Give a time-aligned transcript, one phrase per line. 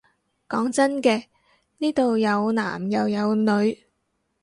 [0.49, 1.25] 講真嘅，
[1.77, 3.83] 呢度有男又有女